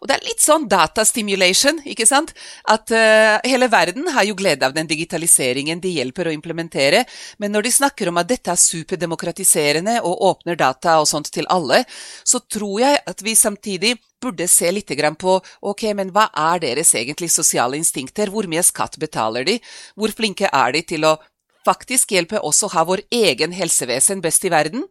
Og 0.04 0.10
det 0.10 0.18
er 0.18 0.26
litt 0.28 0.42
sånn 0.44 0.66
datastimulation, 0.68 1.78
ikke 1.88 2.04
sant? 2.04 2.34
At 2.68 2.92
uh, 2.92 3.40
hele 3.48 3.70
verden 3.72 4.10
har 4.12 4.26
jo 4.28 4.36
glede 4.36 4.68
av 4.68 4.74
den 4.76 4.90
digitaliseringen 4.90 5.80
de 5.80 5.94
hjelper 5.96 6.28
å 6.28 6.34
implementere, 6.36 7.06
men 7.40 7.56
når 7.56 7.64
de 7.64 7.72
snakker 7.72 8.12
om 8.12 8.20
at 8.20 8.28
dette 8.28 8.52
er 8.52 8.60
superdemokratiserende 8.60 10.02
og 10.04 10.26
åpner 10.28 10.60
data 10.60 10.98
og 11.00 11.08
sånt 11.08 11.32
til 11.32 11.48
alle, 11.48 11.86
så 12.28 12.44
tror 12.44 12.82
jeg 12.84 13.00
at 13.14 13.24
vi 13.24 13.36
samtidig 13.40 13.94
burde 14.24 14.48
se 14.52 14.72
litt 14.76 14.92
på 15.20 15.38
ok, 15.72 15.84
men 15.96 16.12
hva 16.12 16.28
er 16.52 16.60
deres 16.60 16.94
egentlig 17.00 17.32
sosiale 17.32 17.80
instinkter, 17.80 18.28
hvor 18.28 18.44
mye 18.52 18.64
skatt 18.64 19.00
betaler 19.00 19.48
de, 19.48 19.60
hvor 19.96 20.12
flinke 20.12 20.52
er 20.52 20.76
de 20.76 20.82
til 20.84 21.08
å 21.08 21.16
faktisk 21.64 22.12
hjelpe 22.12 22.44
oss 22.44 22.60
å 22.64 22.72
ha 22.76 22.84
vår 22.84 23.06
egen 23.08 23.56
helsevesen 23.56 24.20
best 24.20 24.44
i 24.44 24.52
verden? 24.52 24.84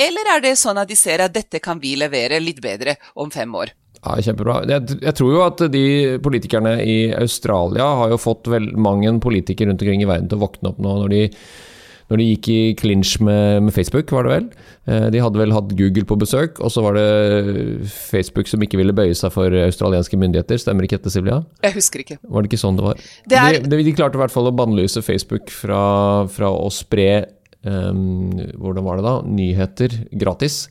Eller 0.00 0.32
er 0.36 0.44
det 0.44 0.56
sånn 0.58 0.80
at 0.80 0.88
de 0.88 0.96
ser 0.98 1.20
at 1.24 1.34
dette 1.34 1.60
kan 1.62 1.80
vi 1.82 1.92
levere 2.00 2.40
litt 2.40 2.62
bedre 2.64 2.96
om 3.20 3.30
fem 3.32 3.52
år? 3.54 3.74
Ja, 4.00 4.16
Kjempebra. 4.24 4.62
Jeg, 4.68 5.00
jeg, 5.02 5.12
tror 5.16 5.32
jo 5.34 5.40
at 5.44 5.60
de 5.72 5.86
politikerne 6.24 6.78
i 6.80 7.00
Australia 7.12 7.90
har 8.00 8.14
jo 8.14 8.20
fått 8.20 8.48
vel 8.48 8.70
mange 8.80 9.12
politikere 9.20 9.68
rundt 9.68 9.82
omkring 9.84 10.04
i 10.04 10.08
verden 10.08 10.30
til 10.30 10.40
å 10.40 10.46
våkne 10.46 10.70
opp 10.72 10.78
nå 10.80 10.94
når 11.02 11.12
de, 11.12 11.20
når 12.08 12.22
de 12.22 12.28
gikk 12.30 12.48
i 12.48 12.60
clinch 12.80 13.18
med, 13.20 13.66
med, 13.66 13.74
Facebook, 13.76 14.08
var 14.16 14.24
det 14.24 14.32
vel. 14.32 14.46
Eh, 14.88 15.04
de 15.12 15.20
hadde 15.20 15.42
vel 15.42 15.52
hatt 15.52 15.74
Google 15.76 16.06
på 16.08 16.16
besøk, 16.22 16.62
og 16.64 16.72
så 16.72 16.84
var 16.86 16.96
det 16.96 17.90
Facebook 17.92 18.48
som 18.48 18.64
ikke 18.64 18.80
ville 18.80 18.96
bøye 18.96 19.18
seg 19.18 19.34
for 19.36 19.52
australienske 19.66 20.16
myndigheter. 20.22 20.62
Stemmer 20.64 20.88
ikke 20.88 20.96
dette, 20.96 21.12
Silja? 21.12 21.42
Jeg 21.66 21.76
husker 21.76 22.06
ikke. 22.06 22.16
Var 22.24 22.40
det 22.40 22.52
ikke 22.54 22.62
sånn 22.64 22.80
det 22.80 22.88
var? 22.88 23.04
Det 23.28 23.42
er... 23.42 23.60
de, 23.66 23.82
de, 23.84 23.96
klarte 24.00 24.16
i 24.16 24.24
hvert 24.24 24.32
fall 24.32 24.48
å 24.48 24.56
bannlyse 24.62 25.04
Facebook 25.04 25.52
fra, 25.52 25.84
fra 26.32 26.54
å 26.56 26.72
spre 26.72 27.10
Hvordan 27.62 28.86
var 28.86 28.98
det 28.98 29.04
da? 29.04 29.14
Nyheter 29.26 29.96
gratis. 30.16 30.62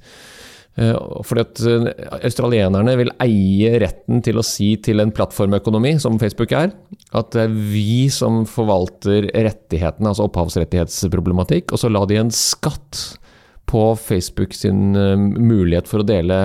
Eh, 0.79 0.95
fordi 1.27 1.43
at 1.43 1.61
eh, 1.67 1.87
Australienerne 2.21 2.93
vil 2.99 3.11
eie 3.25 3.71
retten 3.83 4.21
til 4.23 4.39
å 4.39 4.45
si 4.45 4.71
til 4.83 5.03
en 5.03 5.11
plattformøkonomi, 5.15 5.95
som 5.99 6.19
Facebook 6.21 6.53
er, 6.55 6.71
at 7.17 7.31
det 7.35 7.47
er 7.47 7.55
vi 7.73 8.07
som 8.13 8.43
forvalter 8.47 9.27
rettighetene, 9.33 10.11
altså 10.11 10.29
opphavsrettighetsproblematikk, 10.29 11.73
og 11.73 11.81
så 11.81 11.91
la 11.91 12.05
de 12.07 12.21
en 12.21 12.31
skatt 12.33 13.01
på 13.69 13.95
Facebook 13.95 14.53
sin 14.53 14.95
uh, 14.97 15.13
mulighet 15.19 15.87
for 15.89 16.01
å 16.01 16.07
dele 16.07 16.37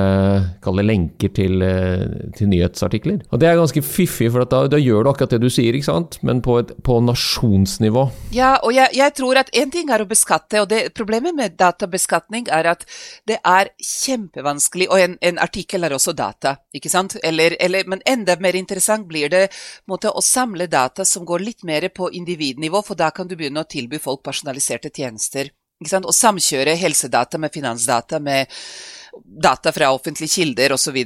det, 0.60 0.84
lenker 0.84 1.30
til, 1.32 1.62
uh, 1.64 2.04
til, 2.36 2.50
nyhetsartikler. 2.52 3.22
Og 3.32 3.40
Det 3.40 3.48
er 3.48 3.56
ganske 3.56 3.82
fiffig, 3.84 4.28
for 4.32 4.44
da, 4.44 4.64
da, 4.68 4.80
gjør 4.80 5.06
du 5.06 5.10
akkurat 5.12 5.32
det 5.32 5.40
du 5.46 5.48
sier, 5.52 5.76
ikke 5.76 5.88
sant? 5.88 6.18
men 6.26 6.42
på, 6.44 6.58
et, 6.60 6.74
på 6.84 6.98
nasjonsnivå. 7.06 8.04
Ja, 8.36 8.58
og 8.60 8.74
jeg, 8.76 8.92
jeg, 8.98 9.16
tror 9.16 9.40
at 9.40 9.52
én 9.56 9.72
ting 9.72 9.92
er 9.94 10.04
å 10.04 10.08
beskatte, 10.10 10.60
og 10.60 10.68
det, 10.72 10.82
problemet 10.96 11.36
med 11.38 11.56
databeskatning 11.60 12.50
er 12.52 12.68
at 12.74 12.84
det 13.30 13.40
er 13.40 13.72
kjempevanskelig, 13.80 14.90
og 14.92 15.06
en, 15.06 15.18
en 15.24 15.40
artikkel 15.40 15.88
er 15.88 15.96
også 15.96 16.12
data, 16.18 16.58
ikke 16.76 16.92
sant? 16.92 17.16
Eller, 17.24 17.56
eller, 17.62 17.88
men 17.88 18.04
enda 18.04 18.36
mer 18.44 18.58
interessant 18.58 19.08
blir 19.08 19.32
det 19.32 19.46
måte, 19.88 20.12
å 20.12 20.20
samle 20.20 20.68
data 20.68 21.08
som 21.08 21.24
går 21.24 21.48
litt 21.48 21.64
mer 21.64 21.88
på 21.94 22.12
individnivå, 22.12 22.84
for 22.84 23.00
da 23.00 23.08
kan 23.16 23.30
du 23.30 23.38
begynne 23.38 23.64
å 23.64 23.70
tilby 23.70 24.02
folk 24.02 24.20
personaliserte 24.26 24.92
tjenester. 24.92 25.54
Å 25.84 26.14
samkjøre 26.14 26.76
helsedata 26.80 27.38
med 27.38 27.52
finansdata, 27.54 28.20
med 28.20 28.50
data 29.24 29.72
fra 29.72 29.92
offentlige 29.94 30.40
kilder 30.40 30.74
osv. 30.74 30.96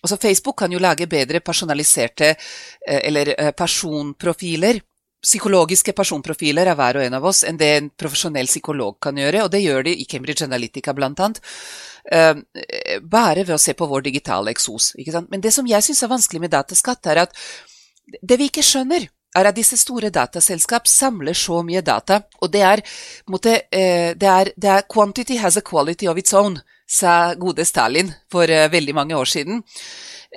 Altså 0.00 0.16
Facebook 0.16 0.58
kan 0.58 0.72
jo 0.72 0.80
lage 0.80 1.08
bedre 1.10 1.42
personaliserte 1.44 2.30
eh, 2.30 3.00
eller 3.02 3.34
eh, 3.36 3.50
personprofiler, 3.52 4.80
psykologiske 5.20 5.92
personprofiler 5.92 6.70
av 6.72 6.78
hver 6.80 6.96
og 6.96 7.04
en 7.04 7.18
av 7.18 7.26
oss, 7.28 7.42
enn 7.44 7.58
det 7.60 7.70
en 7.76 7.90
profesjonell 7.92 8.48
psykolog 8.48 8.96
kan 9.02 9.18
gjøre, 9.20 9.44
og 9.44 9.50
det 9.52 9.60
gjør 9.60 9.84
de 9.84 9.92
i 10.00 10.06
Cambridge 10.08 10.46
Analytica 10.46 10.94
blant 10.96 11.20
annet. 11.20 11.42
Uh, 12.10 12.40
bare 13.04 13.44
ved 13.44 13.52
å 13.52 13.60
se 13.60 13.74
på 13.76 13.84
vår 13.86 14.06
digitale 14.06 14.54
eksos. 14.54 14.94
Men 15.28 15.42
det 15.44 15.52
som 15.52 15.66
jeg 15.68 15.84
syns 15.84 16.00
er 16.02 16.10
vanskelig 16.10 16.40
med 16.40 16.54
dataskatt, 16.54 17.10
er 17.12 17.20
at 17.26 17.36
det 18.24 18.38
vi 18.40 18.48
ikke 18.48 18.64
skjønner, 18.64 19.04
er 19.36 19.48
at 19.50 19.56
disse 19.56 19.78
store 19.78 20.10
dataselskap 20.10 20.88
samler 20.90 21.36
så 21.38 21.60
mye 21.66 21.82
data, 21.86 22.20
og 22.42 22.50
det 22.52 22.62
er, 22.66 22.82
måte, 23.30 23.62
eh, 23.70 24.12
det 24.18 24.28
er, 24.28 24.52
det 24.56 24.70
er 24.70 24.86
'quantity 24.90 25.38
has 25.38 25.56
a 25.56 25.62
quality 25.62 26.06
of 26.06 26.18
its 26.18 26.34
own', 26.34 26.60
sa 26.90 27.34
gode 27.34 27.64
Stalin 27.64 28.10
for 28.30 28.50
uh, 28.50 28.66
veldig 28.72 28.94
mange 28.94 29.14
år 29.14 29.24
siden. 29.24 29.62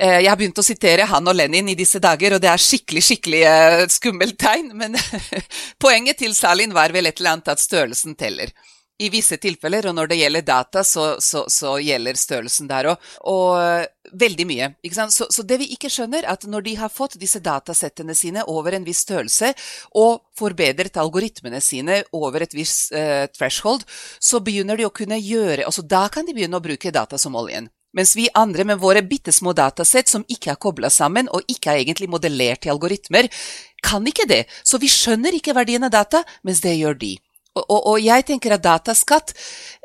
Uh, 0.02 0.22
jeg 0.22 0.30
har 0.30 0.38
begynt 0.38 0.60
å 0.62 0.66
sitere 0.66 1.08
han 1.10 1.28
og 1.28 1.34
Lenin 1.36 1.70
i 1.70 1.76
disse 1.76 1.98
dager, 2.00 2.36
og 2.36 2.42
det 2.42 2.50
er 2.52 2.62
skikkelig 2.62 3.02
skikkelig 3.02 3.42
skummelt 3.90 4.38
tegn, 4.38 4.70
men 4.78 4.94
poenget 5.84 6.22
til 6.22 6.36
Stalin 6.36 6.74
var 6.74 6.94
vel 6.94 7.10
et 7.10 7.18
eller 7.18 7.32
annet 7.32 7.50
at 7.56 7.60
størrelsen 7.64 8.14
teller 8.14 8.54
i 9.02 9.10
visse 9.10 9.38
tilfeller, 9.42 9.88
og 9.90 9.96
når 9.98 10.12
det 10.12 10.20
gjelder 10.20 10.46
data, 10.46 10.84
så, 10.86 11.16
så, 11.22 11.44
så 11.50 11.76
gjelder 11.82 12.18
størrelsen 12.20 12.70
der 12.70 12.92
òg. 12.92 13.12
Og 13.30 13.58
eh, 13.58 13.86
veldig 14.22 14.46
mye. 14.48 14.70
Så, 15.10 15.28
så, 15.34 15.46
det 15.48 15.58
vi 15.64 15.72
ikke 15.74 15.90
skjønner, 15.92 16.28
at 16.30 16.46
når 16.50 16.66
de 16.68 16.76
har 16.78 16.94
fått 16.94 17.18
disse 17.22 17.42
datasettene 17.44 18.16
sine 18.18 18.46
over 18.52 18.78
en 18.78 18.86
viss 18.86 19.02
størrelse, 19.08 19.54
og 19.98 20.22
forbedret 20.38 21.00
algoritmene 21.02 21.62
sine 21.64 22.04
over 22.14 22.46
et 22.46 22.54
visst 22.58 22.94
eh, 22.94 23.26
threshold, 23.34 23.88
så 24.22 24.44
begynner 24.46 24.78
de 24.78 24.88
å 24.88 24.94
kunne 24.94 25.18
gjøre 25.20 25.66
altså 25.66 25.84
Da 25.86 26.06
kan 26.12 26.28
de 26.28 26.36
begynne 26.36 26.60
å 26.60 26.64
bruke 26.64 26.94
data 26.94 27.18
som 27.18 27.36
oljen. 27.40 27.70
Mens 27.94 28.16
vi 28.18 28.26
andre 28.34 28.66
med 28.66 28.80
våre 28.82 29.04
bitte 29.06 29.32
små 29.32 29.54
datasett 29.54 30.10
som 30.10 30.24
ikke 30.30 30.54
er 30.54 30.62
kobla 30.62 30.90
sammen, 30.90 31.30
og 31.30 31.46
ikke 31.50 31.74
er 31.74 31.84
egentlig 31.84 32.10
modellert 32.10 32.66
i 32.66 32.72
algoritmer, 32.74 33.30
kan 33.86 34.06
ikke 34.10 34.26
det. 34.30 34.46
Så 34.66 34.80
vi 34.82 34.90
skjønner 34.90 35.36
ikke 35.38 35.54
verdien 35.54 35.86
av 35.86 35.94
data, 35.94 36.24
mens 36.42 36.64
det 36.66 36.74
gjør 36.80 36.98
de. 36.98 37.14
Og, 37.54 37.66
og, 37.68 37.82
og 37.94 38.00
jeg 38.02 38.26
tenker 38.28 38.56
at 38.56 38.64
dataskatt 38.64 39.34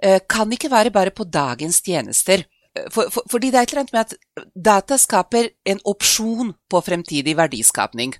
eh, 0.02 0.20
kan 0.28 0.52
ikke 0.52 0.70
være 0.72 0.92
bare 0.94 1.12
på 1.14 1.26
dagens 1.28 1.82
tjenester. 1.84 2.44
Eh, 2.74 2.86
for, 2.94 3.12
for, 3.12 3.26
fordi 3.28 3.50
det 3.52 3.60
er 3.60 3.68
et 3.68 3.74
eller 3.74 3.84
annet 3.84 3.96
med 3.96 4.06
at 4.06 4.54
data 4.70 4.98
skaper 5.00 5.50
en 5.68 5.82
opsjon 5.88 6.54
på 6.70 6.82
fremtidig 6.86 7.36
verdiskapning. 7.36 8.16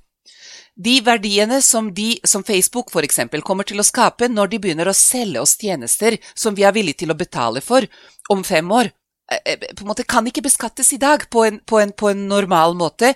De 0.79 0.99
verdiene 1.03 1.63
som, 1.65 1.89
de, 1.95 2.13
som 2.29 2.45
Facebook 2.47 2.93
f.eks. 2.93 3.25
kommer 3.43 3.67
til 3.67 3.81
å 3.81 3.87
skape 3.87 4.29
når 4.31 4.53
de 4.53 4.61
begynner 4.63 4.91
å 4.91 4.97
selge 4.97 5.41
oss 5.43 5.57
tjenester 5.59 6.19
som 6.37 6.55
vi 6.55 6.69
er 6.69 6.77
villige 6.77 7.03
til 7.03 7.15
å 7.15 7.19
betale 7.19 7.65
for 7.65 7.89
om 8.31 8.45
fem 8.45 8.69
år, 8.71 8.93
eh, 9.33 9.57
på 9.73 9.87
en 9.87 9.91
måte 9.95 10.07
kan 10.07 10.29
ikke 10.29 10.45
beskattes 10.45 10.93
i 10.93 11.01
dag 11.01 11.25
på 11.33 11.47
en, 11.49 11.59
på, 11.65 11.81
en, 11.81 11.97
på 11.97 12.13
en, 12.13 12.29
normal 12.29 12.77
måte. 12.77 13.15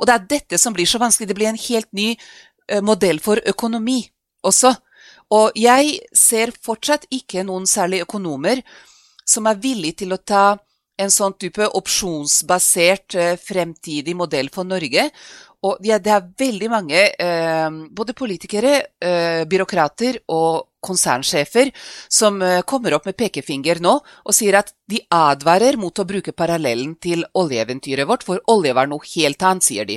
Og 0.00 0.08
det 0.08 0.16
er 0.16 0.26
dette 0.32 0.62
som 0.62 0.72
blir 0.72 0.88
så 0.88 1.02
vanskelig. 1.02 1.28
Det 1.28 1.38
blir 1.38 1.52
en 1.52 1.64
helt 1.68 1.92
ny 1.92 2.14
modell 2.80 3.18
for 3.20 3.36
økonomi 3.44 3.98
også. 4.40 4.72
Og 5.34 5.56
jeg 5.58 5.98
ser 6.14 6.52
fortsatt 6.62 7.08
ikke 7.14 7.42
noen 7.46 7.66
særlig 7.66 8.04
økonomer 8.04 8.62
som 9.26 9.48
er 9.50 9.60
villige 9.60 10.04
til 10.04 10.14
å 10.14 10.20
ta 10.20 10.44
en 11.00 11.10
sånn 11.10 11.34
type 11.40 11.66
opsjonsbasert 11.74 13.16
eh, 13.18 13.34
fremtidig 13.40 14.14
modell 14.16 14.50
for 14.54 14.68
Norge. 14.68 15.08
Og 15.64 15.80
det 15.80 15.96
er 15.96 16.26
veldig 16.38 16.68
mange, 16.70 17.00
eh, 17.18 17.78
både 17.90 18.14
politikere, 18.14 18.74
eh, 19.00 19.42
byråkrater 19.48 20.20
og 20.28 20.68
konsernsjefer, 20.84 21.70
som 22.12 22.42
kommer 22.68 22.92
opp 22.92 23.06
med 23.08 23.16
pekefinger 23.16 23.78
nå 23.80 23.94
og 23.96 24.34
sier 24.36 24.58
at 24.58 24.74
de 24.86 24.98
advarer 25.08 25.78
mot 25.80 25.96
å 25.96 26.04
bruke 26.04 26.34
parallellen 26.36 26.92
til 27.00 27.24
oljeeventyret 27.40 28.04
vårt, 28.04 28.22
for 28.22 28.42
olje 28.52 28.74
var 28.76 28.90
noe 28.90 29.00
helt 29.14 29.40
annet, 29.40 29.64
sier 29.64 29.88
de 29.88 29.96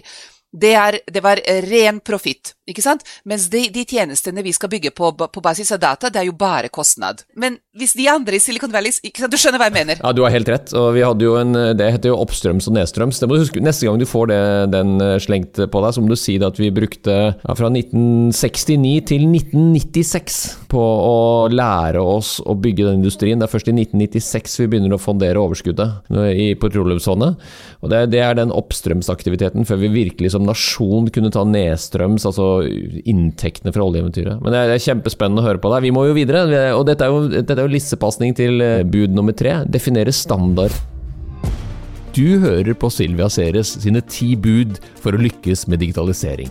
det, 0.55 0.73
er, 0.79 0.99
det 1.11 1.21
var 1.23 1.41
ren 1.67 1.99
profitt, 2.05 2.53
ikke 2.69 2.83
sant? 2.83 3.03
Mens 3.27 3.49
de, 3.51 3.65
de, 3.73 3.83
tjenestene 3.87 4.43
vi 4.45 4.53
skal 4.55 4.71
bygge 4.71 4.93
på, 4.95 5.11
på 5.17 5.43
basis 5.43 5.73
av 5.75 5.81
data, 5.83 6.11
det 6.11 6.21
er 6.21 6.29
jo 6.29 6.35
bare 6.39 6.71
kostnad. 6.73 7.25
Men 7.35 7.59
hvis 7.77 7.95
de 7.97 8.07
andre 8.11 8.37
i 8.37 8.41
Silicon 8.41 8.71
Valley 8.73 8.95
ikke 9.03 9.23
sant? 9.23 9.33
Du 9.33 9.39
skjønner 9.39 9.61
hva 9.61 9.67
jeg 9.69 9.75
mener? 9.75 9.99
Ja, 9.99 10.13
du 10.15 10.23
har 10.23 10.33
helt 10.33 10.49
rett. 10.49 10.71
Og 10.77 10.93
vi 10.95 11.03
hadde 11.03 11.27
jo 11.27 11.35
en, 11.39 11.51
det 11.77 11.89
heter 11.97 12.13
jo 12.13 12.19
oppstrøms 12.23 12.69
og 12.71 12.77
nedstrøms. 12.77 13.19
Det 13.19 13.29
må 13.29 13.37
du 13.37 13.43
huske. 13.43 13.63
Neste 13.63 13.87
gang 13.87 13.99
du 13.99 14.07
får 14.07 14.31
det, 14.31 14.39
den 14.73 14.95
eh, 15.03 15.17
slengt 15.23 15.59
på 15.59 15.83
deg, 15.83 15.95
så 15.95 16.03
må 16.03 16.11
du 16.11 16.17
si 16.19 16.37
at 16.39 16.61
vi 16.61 16.71
brukte 16.73 17.17
ja, 17.35 17.57
fra 17.57 17.71
1969 17.71 18.95
til 19.11 19.27
1996 19.27 20.39
på 20.71 20.81
å 20.81 21.17
lære 21.51 22.01
oss 22.01 22.37
å 22.39 22.55
bygge 22.55 22.87
den 22.87 23.01
industrien. 23.01 23.39
Det 23.39 23.49
er 23.49 23.53
først 23.53 23.71
i 23.71 23.75
1996 23.75 24.57
vi 24.63 24.69
begynner 24.71 24.95
å 24.95 25.01
fondere 25.01 25.43
overskuddet 25.43 26.09
i 26.33 26.49
petroleumsfondet. 26.59 27.47
Og 27.83 27.91
det, 27.93 28.03
det 28.15 28.23
er 28.23 28.37
den 28.39 28.55
oppstrømsaktiviteten 28.55 29.67
før 29.67 29.83
vi 29.83 29.93
virkelig 29.93 30.33
som 30.37 30.45
nasjon 30.47 31.09
kunne 31.13 31.31
ta 31.33 31.43
nedstrøms, 31.47 32.27
altså 32.29 32.49
inntektene 33.03 33.73
fra 33.75 33.87
oljeeventyret. 33.87 34.43
Men 34.43 34.53
det 34.53 34.61
er, 34.63 34.85
kjempespennende 34.87 35.43
å 35.43 35.47
høre 35.49 35.61
på 35.63 35.71
deg. 35.73 35.87
Vi 35.87 35.95
må 35.95 36.05
jo 36.07 36.17
videre, 36.17 36.45
og 36.77 36.85
dette 36.89 37.07
er 37.07 37.13
jo, 37.13 37.25
dette 37.33 37.57
er 37.57 37.65
jo 37.65 37.73
lissepasning 37.73 38.37
til 38.37 38.61
eh, 38.63 38.85
bud 38.87 39.15
nummer 39.17 39.35
tre. 39.37 39.59
Definere 39.67 40.13
standard. 40.15 40.75
Du 42.17 42.39
hører 42.41 42.73
på 42.73 42.89
Silvia 42.89 43.27
Ceres 43.29 43.75
sine 43.83 44.01
ti 44.09 44.31
bud 44.39 44.79
for 45.01 45.13
å 45.13 45.21
lykkes 45.21 45.67
med 45.69 45.83
digitalisering. 45.83 46.49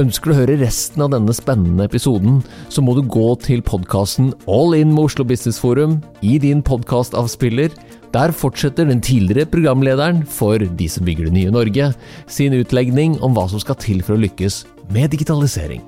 Ønsker 0.00 0.30
du 0.30 0.32
å 0.32 0.38
høre 0.38 0.54
resten 0.62 1.02
av 1.04 1.10
denne 1.12 1.34
spennende 1.36 1.84
episoden, 1.84 2.38
så 2.72 2.80
må 2.80 2.94
du 2.96 3.02
gå 3.04 3.34
til 3.44 3.60
podkasten 3.60 4.30
All 4.48 4.72
in 4.78 4.94
med 4.94 5.10
Oslo 5.10 5.26
Business 5.28 5.58
Forum 5.60 5.98
i 6.24 6.38
din 6.40 6.62
podkastavspiller 6.64 7.74
der 8.12 8.32
fortsetter 8.36 8.84
den 8.88 9.00
tidligere 9.00 9.46
programlederen 9.46 10.22
for 10.26 10.58
De 10.58 10.88
som 10.88 11.04
bygger 11.04 11.30
det 11.30 11.32
nye 11.32 11.50
Norge, 11.50 11.92
sin 12.26 12.52
utlegning 12.52 13.18
om 13.22 13.32
hva 13.36 13.48
som 13.48 13.60
skal 13.62 13.80
til 13.80 14.02
for 14.04 14.16
å 14.16 14.22
lykkes 14.22 14.64
med 14.92 15.12
digitalisering. 15.14 15.82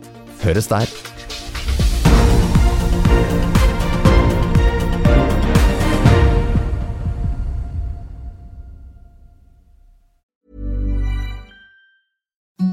Høres 0.44 0.68
der. 0.72 0.88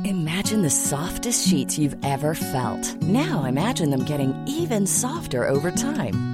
Imagine 0.04 0.64
the 0.64 0.70
softest 0.70 1.48
sheets 1.48 1.78
you've 1.78 1.96
ever 2.04 2.34
felt. 2.34 3.02
Now 3.02 3.46
imagine 3.46 3.90
them 3.90 4.04
getting 4.06 4.34
even 4.48 4.88
softer 4.88 5.48
over 5.48 5.72
time. 5.72 6.31